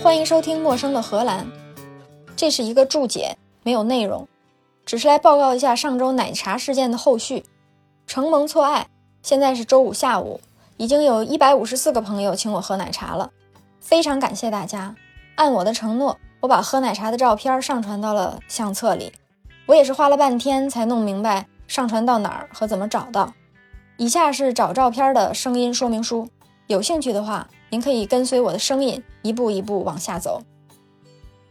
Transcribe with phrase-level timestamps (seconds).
[0.00, 1.44] 欢迎收听《陌生的荷兰》，
[2.36, 4.28] 这是一个注解，没有内容，
[4.86, 7.44] 只是来报告一下上周奶茶事件的后续。
[8.06, 8.86] 承蒙错爱，
[9.22, 10.40] 现在是周五下午，
[10.76, 13.32] 已经有一百五十四个朋友请我喝奶茶了，
[13.80, 14.94] 非常感谢大家。
[15.34, 19.12] 按我的承诺，我把喝奶茶的照片上传到了相册里。
[19.66, 23.34] 我也是花了半天才弄明白上传到哪儿和怎么找到。
[23.96, 26.28] 以下是找照片的声音说明书，
[26.68, 27.48] 有兴趣的话。
[27.70, 30.40] 您可以跟随我的声音一步一步往下走。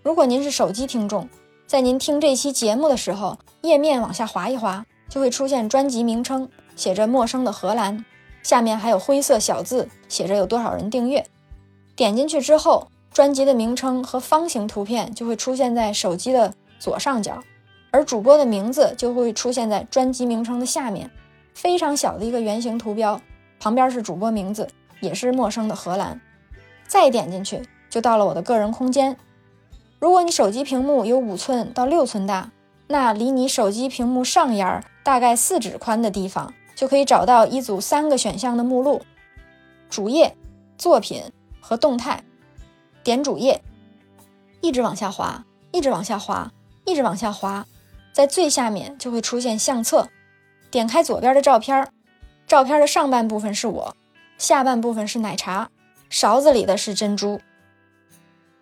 [0.01, 1.29] 如果您是手机听众，
[1.67, 8.03] 在您听这期节目的时候，页面往下滑一滑，就会出现专辑名称，写着“陌生的荷兰”，
[8.41, 11.23] 下面还有灰色小字写着有多少人订阅。
[11.95, 17.43] 点进去之后，专辑的名称和方形图片就会出现在手机的左上角，
[17.91, 21.11] 而主播的名字就会出现在专辑名称的下面，
[21.53, 23.21] 非常小的一个圆形图标，
[23.59, 24.67] 旁边是主播名字。
[24.99, 26.21] 也是陌生的荷兰，
[26.87, 29.17] 再点进去就到了我的个人空间。
[29.99, 32.51] 如果你手机屏幕有五寸到六寸大，
[32.87, 39.01] 那离你手机屏幕上沿大概四指宽的地方，就可以找到一组三个选项的目录：
[39.89, 40.35] 主页、
[40.77, 41.23] 作品
[41.59, 42.23] 和动态。
[43.03, 43.61] 点主页，
[44.61, 46.51] 一直往下滑，一直往下滑，
[46.85, 47.65] 一直往下滑，
[48.11, 50.09] 在最下面就会出现相册。
[50.69, 51.89] 点开左边的照片，
[52.45, 53.95] 照片的上半部分是我。
[54.37, 55.69] 下半部分是奶茶，
[56.09, 57.41] 勺子里的是珍珠。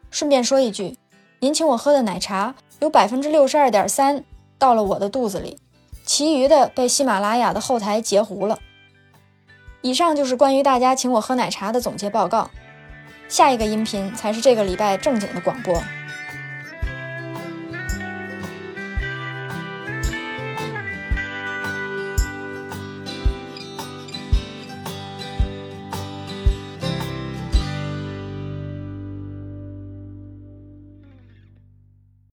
[0.09, 0.97] 顺便说一句，
[1.39, 4.23] 您请我喝的奶茶有百分之六十二点三
[4.57, 5.57] 到了我的肚子里，
[6.05, 8.59] 其余的被喜马拉雅的后台截胡了。
[9.81, 12.49] 以上就是关于大家请我喝奶茶的总结报告。
[13.27, 15.83] 下一个音频才是这个礼拜正经的广播。